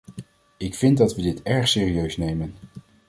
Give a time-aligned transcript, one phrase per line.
[0.57, 2.55] Ik vind dat we dit erg serieus nemen.